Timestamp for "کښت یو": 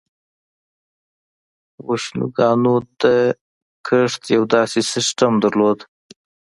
3.87-4.43